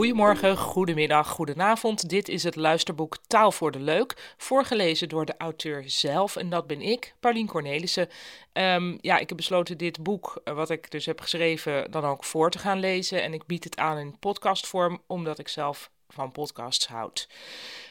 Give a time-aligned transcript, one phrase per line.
[0.00, 2.08] Goedemorgen, goedemiddag, goedenavond.
[2.08, 6.36] Dit is het luisterboek Taal voor de Leuk, voorgelezen door de auteur zelf.
[6.36, 8.08] En dat ben ik, Paulien Cornelissen.
[8.52, 12.24] Um, ja, ik heb besloten dit boek, eh, wat ik dus heb geschreven, dan ook
[12.24, 13.22] voor te gaan lezen.
[13.22, 17.28] En ik bied het aan in podcastvorm, omdat ik zelf van podcasts houd.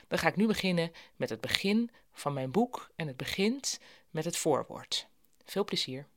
[0.08, 2.90] Dan ga ik nu beginnen met het begin van mijn boek.
[2.96, 3.80] En het begint
[4.10, 5.08] met het voorwoord.
[5.46, 6.08] Veel plezier.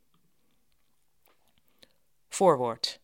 [2.29, 3.01] Voorwoord.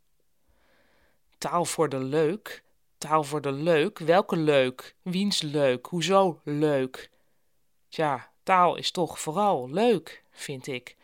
[1.39, 2.67] Taal voor de leuk
[2.99, 3.99] Taal voor de leuk?
[3.99, 4.95] Welke leuk?
[5.03, 5.87] Wiens leuk?
[5.87, 7.11] Hoezo leuk?
[7.89, 10.97] Tja, taal is toch vooral leuk, vind ik.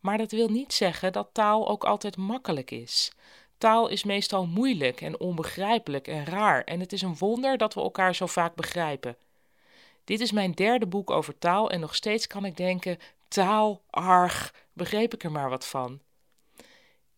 [0.00, 3.12] Maar dat wil niet zeggen dat taal ook altijd makkelijk is.
[3.58, 7.80] Taal is meestal moeilijk en onbegrijpelijk en raar, en het is een wonder dat we
[7.80, 9.16] elkaar zo vaak begrijpen.
[10.04, 12.98] Dit is mijn derde boek over taal en nog steeds kan ik denken:
[13.28, 16.00] taal, arg, begreep ik er maar wat van.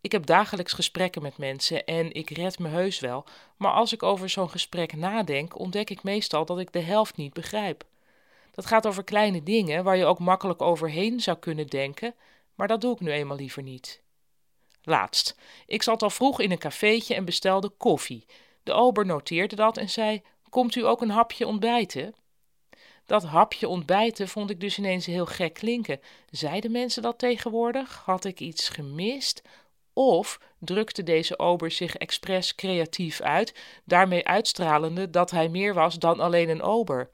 [0.04, 3.24] Ik heb dagelijks gesprekken met mensen en ik red me heus wel,
[3.56, 7.32] maar als ik over zo'n gesprek nadenk, ontdek ik meestal dat ik de helft niet
[7.32, 7.84] begrijp.
[8.50, 12.14] Dat gaat over kleine dingen waar je ook makkelijk overheen zou kunnen denken,
[12.54, 14.02] maar dat doe ik nu eenmaal liever niet.
[14.82, 15.36] Laatst.
[15.66, 18.26] Ik zat al vroeg in een cafeetje en bestelde koffie.
[18.62, 22.14] De ober noteerde dat en zei: Komt u ook een hapje ontbijten?
[23.06, 26.00] Dat hapje ontbijten vond ik dus ineens heel gek klinken.
[26.30, 28.02] Zeiden mensen dat tegenwoordig?
[28.04, 29.42] Had ik iets gemist?
[29.94, 36.20] Of drukte deze ober zich expres creatief uit, daarmee uitstralende dat hij meer was dan
[36.20, 37.10] alleen een ober?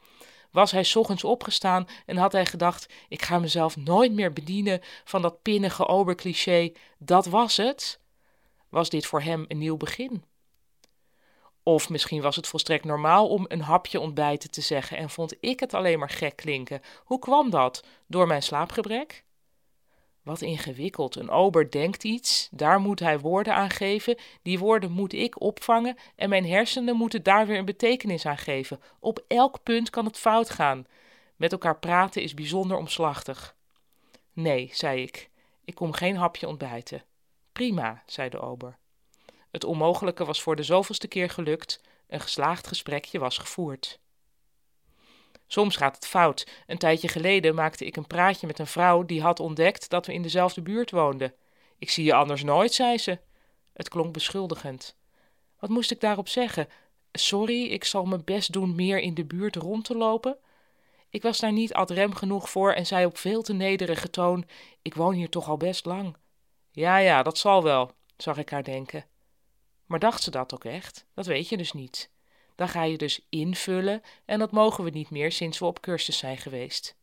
[0.50, 5.22] Was hij ochtends opgestaan en had hij gedacht: ik ga mezelf nooit meer bedienen van
[5.22, 8.00] dat pinnige obercliché, dat was het?
[8.68, 10.24] Was dit voor hem een nieuw begin?
[11.62, 15.60] Of misschien was het volstrekt normaal om een hapje ontbijten te zeggen en vond ik
[15.60, 16.80] het alleen maar gek klinken.
[17.04, 17.84] Hoe kwam dat?
[18.06, 19.24] Door mijn slaapgebrek?
[20.30, 21.16] Wat ingewikkeld.
[21.16, 25.96] Een ober denkt iets, daar moet hij woorden aan geven, die woorden moet ik opvangen
[26.16, 28.80] en mijn hersenen moeten daar weer een betekenis aan geven.
[28.98, 30.86] Op elk punt kan het fout gaan.
[31.36, 33.56] Met elkaar praten is bijzonder omslachtig.
[34.32, 35.30] Nee, zei ik,
[35.64, 37.04] ik kom geen hapje ontbijten.
[37.52, 38.76] Prima, zei de ober.
[39.50, 43.98] Het onmogelijke was voor de zoveelste keer gelukt, een geslaagd gesprekje was gevoerd.
[45.52, 46.46] Soms gaat het fout.
[46.66, 50.12] Een tijdje geleden maakte ik een praatje met een vrouw die had ontdekt dat we
[50.12, 51.34] in dezelfde buurt woonden.
[51.78, 53.18] Ik zie je anders nooit, zei ze.
[53.72, 54.96] Het klonk beschuldigend.
[55.58, 56.68] Wat moest ik daarop zeggen?
[57.12, 60.36] Sorry, ik zal mijn best doen meer in de buurt rond te lopen.
[61.08, 64.44] Ik was daar niet ad rem genoeg voor en zei op veel te nederige toon:
[64.82, 66.16] Ik woon hier toch al best lang.
[66.70, 69.04] Ja, ja, dat zal wel, zag ik haar denken.
[69.86, 71.06] Maar dacht ze dat ook echt?
[71.14, 72.10] Dat weet je dus niet.
[72.60, 76.18] Dan ga je dus invullen en dat mogen we niet meer sinds we op cursus
[76.18, 76.96] zijn geweest.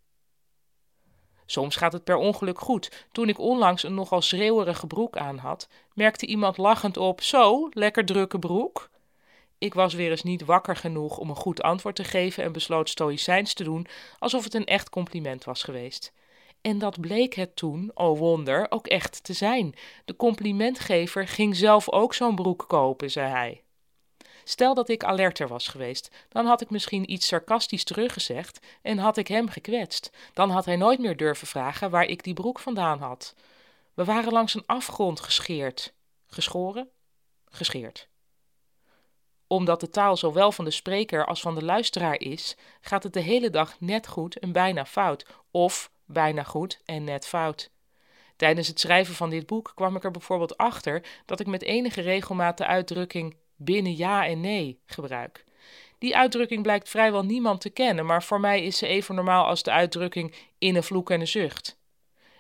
[1.45, 3.06] Soms gaat het per ongeluk goed.
[3.12, 8.06] Toen ik onlangs een nogal schreeuwerige broek aan had, merkte iemand lachend op: Zo, lekker
[8.06, 8.90] drukke broek.
[9.57, 12.89] Ik was weer eens niet wakker genoeg om een goed antwoord te geven en besloot
[12.89, 13.88] stoïcijns te doen,
[14.19, 16.13] alsof het een echt compliment was geweest.
[16.62, 19.75] En dat bleek het toen, o oh wonder, ook echt te zijn.
[20.06, 23.62] De complimentgever ging zelf ook zo'n broek kopen, zei hij.
[24.49, 29.17] Stel dat ik alerter was geweest, dan had ik misschien iets sarcastisch teruggezegd en had
[29.17, 30.09] ik hem gekwetst.
[30.33, 33.35] Dan had hij nooit meer durven vragen waar ik die broek vandaan had.
[33.93, 35.93] We waren langs een afgrond gescheerd.
[36.27, 36.89] Geschoren?
[37.49, 38.07] Gescheerd.
[39.47, 43.19] Omdat de taal zowel van de spreker als van de luisteraar is, gaat het de
[43.19, 47.69] hele dag net goed en bijna fout, of bijna goed en net fout.
[48.35, 52.01] Tijdens het schrijven van dit boek kwam ik er bijvoorbeeld achter dat ik met enige
[52.01, 55.45] regelmaat de uitdrukking binnen ja en nee gebruik.
[55.97, 59.63] Die uitdrukking blijkt vrijwel niemand te kennen, maar voor mij is ze even normaal als
[59.63, 61.78] de uitdrukking in een vloek en een zucht.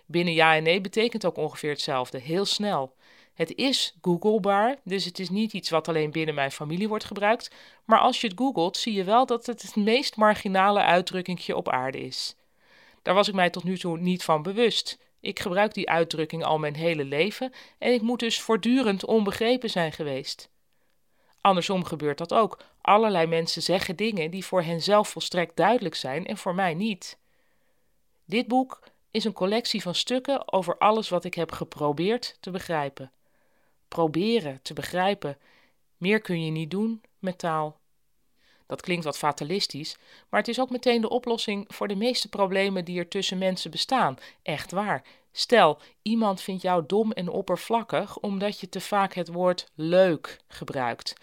[0.05, 2.95] Binnen ja en nee betekent ook ongeveer hetzelfde, heel snel.
[3.33, 7.51] Het is googlebaar, dus het is niet iets wat alleen binnen mijn familie wordt gebruikt,
[7.85, 11.69] maar als je het googelt zie je wel dat het het meest marginale uitdrukkingje op
[11.69, 12.35] aarde is.
[13.01, 14.99] Daar was ik mij tot nu toe niet van bewust.
[15.19, 19.91] Ik gebruik die uitdrukking al mijn hele leven en ik moet dus voortdurend onbegrepen zijn
[19.91, 20.49] geweest.
[21.47, 22.59] Andersom gebeurt dat ook.
[22.81, 27.17] Allerlei mensen zeggen dingen die voor hen zelf volstrekt duidelijk zijn en voor mij niet.
[28.25, 28.79] Dit boek
[29.11, 33.11] is een collectie van stukken over alles wat ik heb geprobeerd te begrijpen.
[33.87, 35.37] Proberen te begrijpen.
[35.97, 37.79] Meer kun je niet doen met taal.
[38.65, 39.97] Dat klinkt wat fatalistisch,
[40.29, 43.71] maar het is ook meteen de oplossing voor de meeste problemen die er tussen mensen
[43.71, 44.17] bestaan.
[44.41, 45.03] Echt waar.
[45.37, 51.13] Stel, iemand vindt jou dom en oppervlakkig omdat je te vaak het woord leuk gebruikt.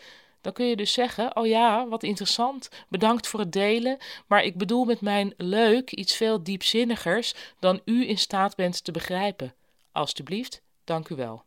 [0.41, 4.59] Dan kun je dus zeggen: Oh ja, wat interessant, bedankt voor het delen, maar ik
[4.59, 9.55] bedoel met mijn leuk iets veel diepzinnigers dan u in staat bent te begrijpen.
[9.93, 11.43] Alsjeblieft, dank u wel.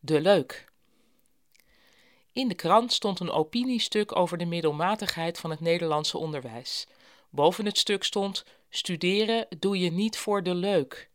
[0.00, 0.72] De leuk.
[2.32, 6.86] In de krant stond een opiniestuk over de middelmatigheid van het Nederlandse onderwijs.
[7.30, 11.08] Boven het stuk stond: Studeren doe je niet voor de leuk.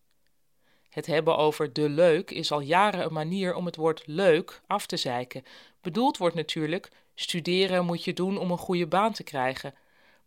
[0.90, 4.86] Het hebben over de leuk is al jaren een manier om het woord leuk af
[4.86, 5.44] te zeiken.
[5.81, 9.74] Bedoeld wordt natuurlijk: studeren moet je doen om een goede baan te krijgen.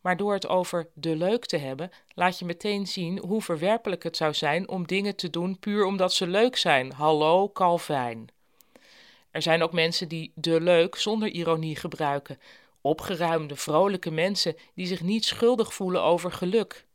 [0.00, 4.16] Maar door het over de leuk te hebben, laat je meteen zien hoe verwerpelijk het
[4.16, 6.92] zou zijn om dingen te doen puur omdat ze leuk zijn.
[6.92, 8.28] Hallo, Calvijn.
[9.30, 12.38] Er zijn ook mensen die de leuk zonder ironie gebruiken.
[12.80, 16.86] Opgeruimde, vrolijke mensen die zich niet schuldig voelen over geluk.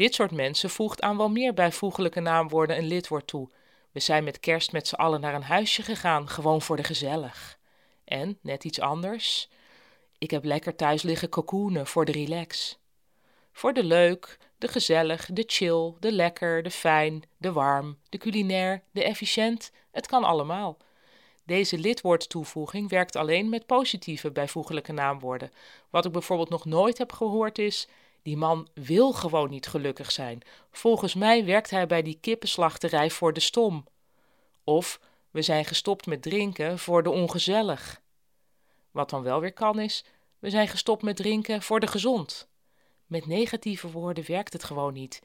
[0.00, 3.50] Dit soort mensen voegt aan wel meer bijvoeglijke naamwoorden een lidwoord toe.
[3.92, 7.58] We zijn met kerst met z'n allen naar een huisje gegaan, gewoon voor de gezellig.
[8.04, 9.48] En, net iets anders,
[10.18, 12.78] ik heb lekker thuis liggen cocoonen voor de relax.
[13.52, 18.82] Voor de leuk, de gezellig, de chill, de lekker, de fijn, de warm, de culinair,
[18.92, 20.76] de efficiënt, het kan allemaal.
[21.44, 25.50] Deze lidwoordtoevoeging werkt alleen met positieve bijvoeglijke naamwoorden.
[25.90, 27.88] Wat ik bijvoorbeeld nog nooit heb gehoord is:
[28.22, 30.42] die man wil gewoon niet gelukkig zijn.
[30.70, 33.86] Volgens mij werkt hij bij die kippenslachterij voor de stom.
[34.64, 35.00] Of
[35.30, 38.00] we zijn gestopt met drinken voor de ongezellig.
[38.90, 40.04] Wat dan wel weer kan is:
[40.38, 42.48] we zijn gestopt met drinken voor de gezond.
[43.06, 45.22] Met negatieve woorden werkt het gewoon niet.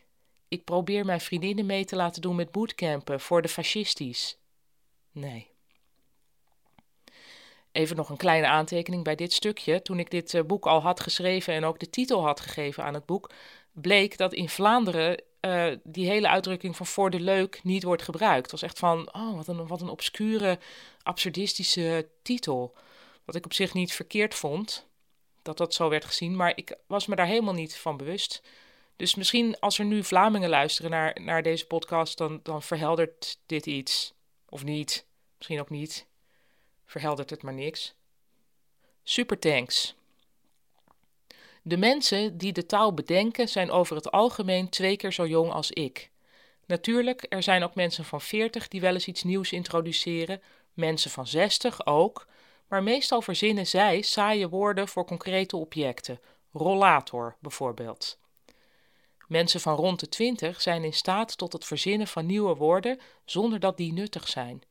[0.48, 4.38] Ik probeer mijn vriendinnen mee te laten doen met bootcampen voor de fascistisch.
[5.12, 5.55] Nee.
[7.75, 9.81] Even nog een kleine aantekening bij dit stukje.
[9.81, 12.94] Toen ik dit eh, boek al had geschreven en ook de titel had gegeven aan
[12.94, 13.31] het boek,
[13.72, 18.42] bleek dat in Vlaanderen uh, die hele uitdrukking van voor de leuk niet wordt gebruikt.
[18.42, 20.60] Het was echt van, oh, wat een, wat een obscure,
[21.04, 22.75] absurdistische titel.
[23.25, 24.88] Wat ik op zich niet verkeerd vond,
[25.42, 28.42] dat dat zo werd gezien, maar ik was me daar helemaal niet van bewust.
[28.95, 33.66] Dus misschien als er nu Vlamingen luisteren naar, naar deze podcast, dan, dan verheldert dit
[33.66, 34.13] iets.
[34.50, 35.06] Of niet.
[35.38, 36.07] Misschien ook niet
[36.86, 37.94] verheldert het maar niks.
[39.04, 39.96] Supertanks.
[41.62, 45.72] De mensen die de taal bedenken zijn over het algemeen twee keer zo jong als
[45.72, 46.10] ik.
[46.66, 50.42] Natuurlijk, er zijn ook mensen van 40 die wel eens iets nieuws introduceren,
[50.74, 52.28] mensen van 60 ook,
[52.68, 56.20] maar meestal verzinnen zij saaie woorden voor concrete objecten,
[56.54, 58.18] rollator bijvoorbeeld.
[59.28, 63.60] Mensen van rond de 20 zijn in staat tot het verzinnen van nieuwe woorden zonder
[63.60, 64.62] dat die nuttig zijn.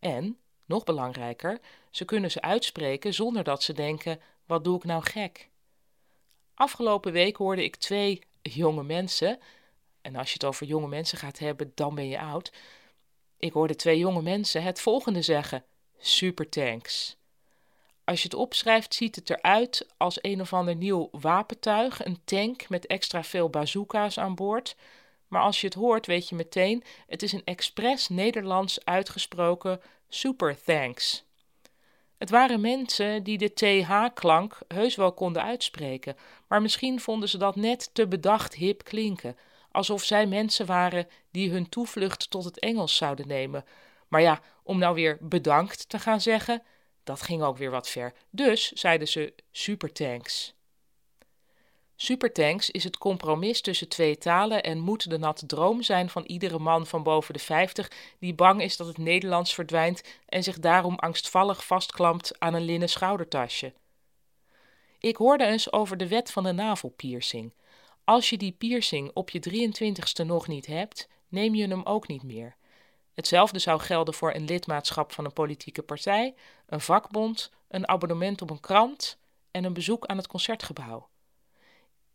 [0.00, 0.38] En
[0.68, 1.60] nog belangrijker,
[1.90, 5.48] ze kunnen ze uitspreken zonder dat ze denken: wat doe ik nou gek?
[6.54, 9.38] Afgelopen week hoorde ik twee jonge mensen,
[10.00, 12.52] en als je het over jonge mensen gaat hebben, dan ben je oud.
[13.38, 15.64] Ik hoorde twee jonge mensen het volgende zeggen:
[15.98, 17.16] Supertanks.
[18.04, 22.68] Als je het opschrijft, ziet het eruit als een of ander nieuw wapentuig, een tank
[22.68, 24.76] met extra veel bazooka's aan boord.
[25.28, 30.62] Maar als je het hoort, weet je meteen: het is een expres Nederlands uitgesproken super
[30.64, 31.26] thanks.
[32.18, 36.16] Het waren mensen die de TH-klank heus wel konden uitspreken,
[36.48, 39.36] maar misschien vonden ze dat net te bedacht hip klinken,
[39.70, 43.64] alsof zij mensen waren die hun toevlucht tot het Engels zouden nemen.
[44.08, 46.62] Maar ja, om nou weer bedankt te gaan zeggen,
[47.04, 48.12] dat ging ook weer wat ver.
[48.30, 50.54] Dus zeiden ze supertanks.
[52.00, 56.58] Supertanks is het compromis tussen twee talen en moet de natte droom zijn van iedere
[56.58, 60.94] man van boven de 50 die bang is dat het Nederlands verdwijnt en zich daarom
[60.94, 63.72] angstvallig vastklampt aan een linnen schoudertasje.
[64.98, 67.52] Ik hoorde eens over de wet van de navelpiercing.
[68.04, 72.22] Als je die piercing op je 23ste nog niet hebt, neem je hem ook niet
[72.22, 72.56] meer.
[73.14, 76.34] Hetzelfde zou gelden voor een lidmaatschap van een politieke partij,
[76.66, 79.18] een vakbond, een abonnement op een krant
[79.50, 81.08] en een bezoek aan het concertgebouw.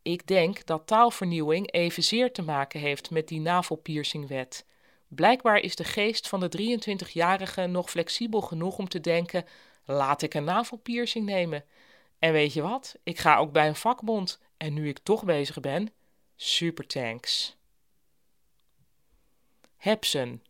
[0.03, 4.65] Ik denk dat taalvernieuwing evenzeer te maken heeft met die navelpiercingwet.
[5.07, 9.45] Blijkbaar is de geest van de 23-jarige nog flexibel genoeg om te denken:
[9.85, 11.65] laat ik een navelpiercing nemen.
[12.19, 12.95] En weet je wat?
[13.03, 14.39] Ik ga ook bij een vakbond.
[14.57, 15.93] En nu ik toch bezig ben,
[16.35, 17.55] super thanks.
[19.77, 20.43] Hebsen.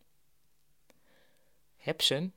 [1.76, 2.34] Hebsen.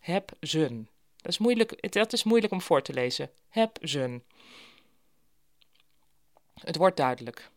[0.00, 0.88] Hebzen.
[1.16, 3.30] Dat is moeilijk, dat is moeilijk om voor te lezen.
[3.48, 4.24] Hebzen.
[6.64, 7.50] Het wordt duidelijk.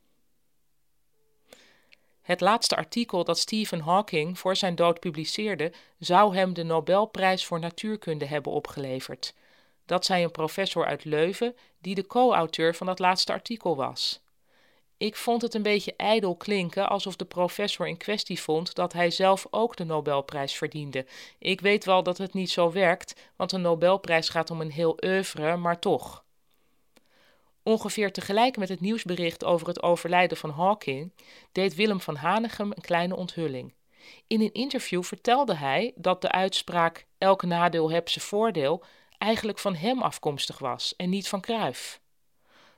[2.21, 7.59] Het laatste artikel dat Stephen Hawking voor zijn dood publiceerde, zou hem de Nobelprijs voor
[7.59, 9.33] natuurkunde hebben opgeleverd.
[9.85, 14.19] Dat zei een professor uit Leuven, die de co-auteur van dat laatste artikel was.
[14.97, 19.11] Ik vond het een beetje ijdel klinken alsof de professor in kwestie vond dat hij
[19.11, 21.05] zelf ook de Nobelprijs verdiende.
[21.39, 24.97] Ik weet wel dat het niet zo werkt, want een Nobelprijs gaat om een heel
[25.03, 26.24] oeuvre, maar toch.
[27.67, 31.13] Ongeveer tegelijk met het nieuwsbericht over het overlijden van Hawking
[31.51, 33.73] deed Willem van Hanegem een kleine onthulling.
[34.27, 38.83] In een interview vertelde hij dat de uitspraak elk nadeel heb zijn voordeel
[39.17, 41.99] eigenlijk van hem afkomstig was en niet van Cruijff.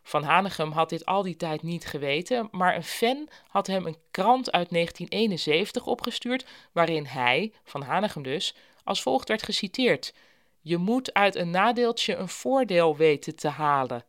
[0.04, 3.98] Van Hanegem had dit al die tijd niet geweten, maar een fan had hem een
[4.12, 10.14] krant uit 1971 opgestuurd waarin hij, Van Hanegem dus, als volgt werd geciteerd:
[10.62, 14.06] Je moet uit een nadeeltje een voordeel weten te halen.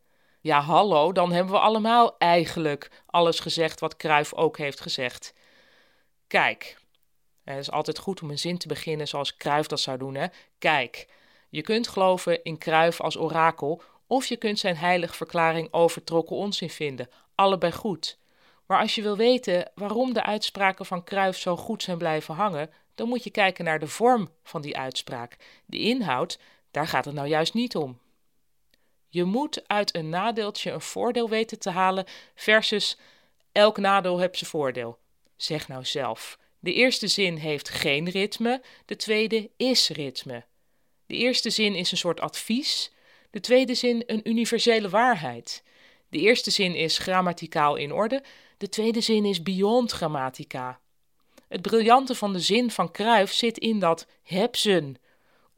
[0.49, 5.35] Ja, hallo, dan hebben we allemaal eigenlijk alles gezegd wat Kruif ook heeft gezegd.
[6.26, 6.78] Kijk,
[7.45, 10.26] het is altijd goed om een zin te beginnen zoals Kruif dat zou doen, hè?
[10.59, 11.09] Kijk,
[11.49, 16.71] je kunt geloven in Kruif als orakel, of je kunt zijn heilig verklaring overtrokken onzin
[16.71, 17.09] vinden.
[17.35, 18.19] Allebei goed.
[18.67, 22.71] Maar als je wil weten waarom de uitspraken van Kruif zo goed zijn blijven hangen,
[22.95, 25.37] dan moet je kijken naar de vorm van die uitspraak.
[25.67, 26.38] De inhoud,
[26.71, 27.99] daar gaat het nou juist niet om.
[29.09, 32.99] Je moet uit een nadeeltje een voordeel weten te halen versus
[33.53, 34.99] elk nadeel heeft zijn voordeel.
[35.37, 36.38] Zeg nou zelf.
[36.59, 40.45] De eerste zin heeft geen ritme, de tweede is ritme.
[41.07, 42.93] De eerste zin is een soort advies,
[43.31, 45.62] de tweede zin een universele waarheid.
[46.09, 48.23] De eerste zin is grammaticaal in orde,
[48.59, 50.81] de tweede zin is beyond grammatica.
[51.49, 54.97] Het briljante van de zin van Kruif zit in dat hebsen.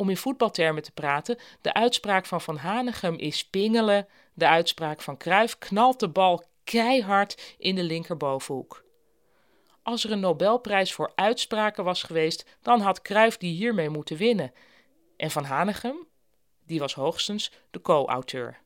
[0.00, 5.16] Om in voetbaltermen te praten, de uitspraak van Van Hanegem is pingelen, de uitspraak van
[5.16, 8.84] Kruif knalt de bal keihard in de linkerbovenhoek.
[9.82, 14.52] Als er een Nobelprijs voor uitspraken was geweest, dan had Kruif die hiermee moeten winnen.
[15.16, 16.06] En Van Hanegem,
[16.66, 18.58] die was hoogstens de co-auteur.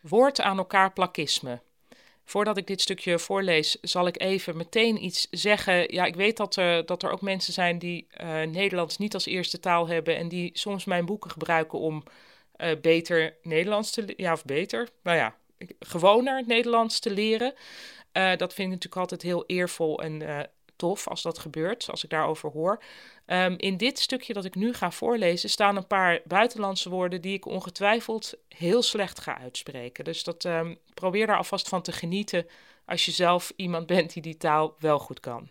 [0.00, 1.60] Woord aan elkaar plakisme.
[2.30, 5.94] Voordat ik dit stukje voorlees, zal ik even meteen iets zeggen.
[5.94, 9.26] Ja, ik weet dat er, dat er ook mensen zijn die uh, Nederlands niet als
[9.26, 12.02] eerste taal hebben en die soms mijn boeken gebruiken om
[12.56, 15.36] uh, beter Nederlands te ja of beter, nou ja,
[15.80, 17.54] gewoner Nederlands te leren.
[18.12, 20.22] Uh, dat vind ik natuurlijk altijd heel eervol en
[20.80, 22.82] tof als dat gebeurt, als ik daarover hoor.
[23.26, 27.34] Um, in dit stukje dat ik nu ga voorlezen staan een paar buitenlandse woorden die
[27.34, 30.04] ik ongetwijfeld heel slecht ga uitspreken.
[30.04, 32.46] Dus dat, um, probeer daar alvast van te genieten
[32.84, 35.48] als je zelf iemand bent die die taal wel goed kan.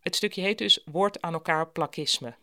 [0.00, 2.34] Het stukje heet dus Woord aan elkaar plakisme.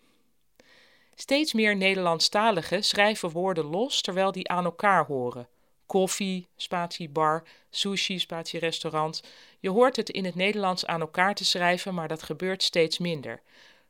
[1.15, 5.47] Steeds meer Nederlandstaligen schrijven woorden los terwijl die aan elkaar horen
[5.87, 9.23] koffie, spatie bar, sushi, spatie restaurant.
[9.59, 13.41] Je hoort het in het Nederlands aan elkaar te schrijven, maar dat gebeurt steeds minder.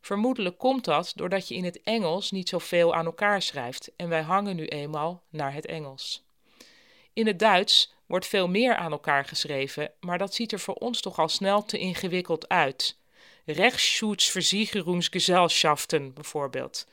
[0.01, 4.21] Vermoedelijk komt dat doordat je in het Engels niet zoveel aan elkaar schrijft en wij
[4.21, 6.25] hangen nu eenmaal naar het Engels.
[7.13, 11.01] In het Duits wordt veel meer aan elkaar geschreven, maar dat ziet er voor ons
[11.01, 12.97] toch al snel te ingewikkeld uit.
[13.45, 16.87] Rechtsschutzversicherungsgesellschaften bijvoorbeeld.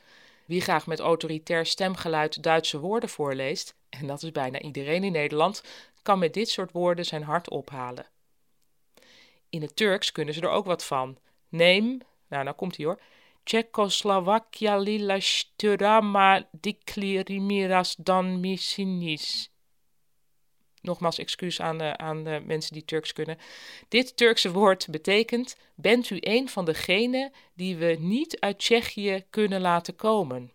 [0.45, 5.63] Wie graag met autoritair stemgeluid Duitse woorden voorleest, en dat is bijna iedereen in Nederland,
[6.01, 8.05] kan met dit soort woorden zijn hart ophalen.
[9.49, 11.17] In het Turks kunnen ze er ook wat van.
[11.49, 13.01] Neem, nou, nou komt hij hoor.
[13.43, 19.49] Czechoslovakia lila sturama diklirimiras dan misinis.
[20.85, 23.37] Nogmaals excuus aan, de, aan de mensen die Turks kunnen.
[23.87, 29.61] Dit Turkse woord betekent: Bent u een van degenen die we niet uit Tsjechië kunnen
[29.61, 30.51] laten komen?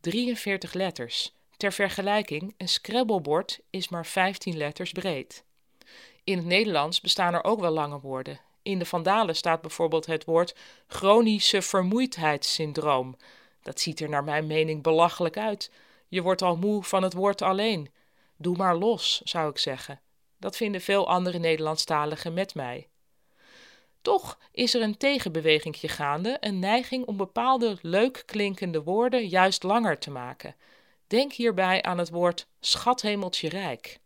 [0.00, 1.32] 43 letters.
[1.56, 5.44] Ter vergelijking, een scrabblebord is maar 15 letters breed.
[6.24, 8.40] In het Nederlands bestaan er ook wel lange woorden.
[8.62, 10.54] In de Vandalen staat bijvoorbeeld het woord
[10.86, 13.16] chronische vermoeidheidssyndroom.
[13.62, 15.70] Dat ziet er naar mijn mening belachelijk uit.
[16.08, 17.88] Je wordt al moe van het woord alleen.
[18.42, 20.00] Doe maar los, zou ik zeggen.
[20.38, 22.88] Dat vinden veel andere Nederlandstaligen met mij.
[24.02, 29.98] Toch is er een tegenbewegingje gaande, een neiging om bepaalde leuk klinkende woorden juist langer
[29.98, 30.56] te maken.
[31.06, 34.00] Denk hierbij aan het woord schathemeltje rijk.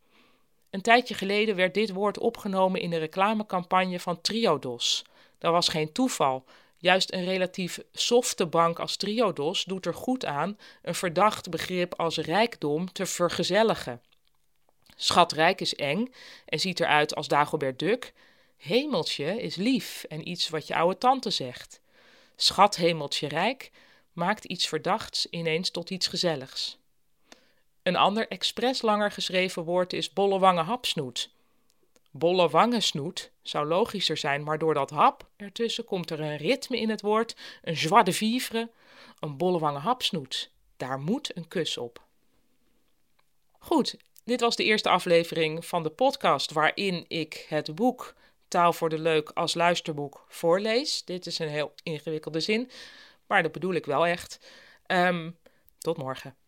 [0.71, 5.05] Een tijdje geleden werd dit woord opgenomen in de reclamecampagne van Triodos.
[5.39, 6.45] Dat was geen toeval.
[6.77, 12.17] Juist een relatief softe bank als Triodos doet er goed aan een verdacht begrip als
[12.17, 14.03] rijkdom te vergezelligen.
[14.97, 16.13] Schatrijk is eng
[16.47, 18.13] en ziet eruit als Dagobert Duck.
[18.57, 21.81] Hemeltje is lief en iets wat je oude tante zegt.
[22.37, 23.71] Schathemeltje rijk
[24.13, 26.79] maakt iets verdachts ineens tot iets gezelligs.
[27.83, 31.31] Een ander expres langer geschreven woord is bollewangen hapsnoet.
[32.11, 37.01] Bollewangensnoet zou logischer zijn, maar door dat hap ertussen komt er een ritme in het
[37.01, 38.71] woord, een joie de vivre,
[39.21, 40.51] een bollewangen hapsnoet.
[40.77, 42.03] Daar moet een kus op.
[43.59, 48.15] Goed, dit was de eerste aflevering van de podcast waarin ik het boek
[48.49, 51.05] Taal voor de Leuk als luisterboek voorlees.
[51.05, 52.71] Dit is een heel ingewikkelde zin,
[53.27, 54.39] maar dat bedoel ik wel echt.
[54.87, 55.39] Um,
[55.79, 56.44] tot morgen.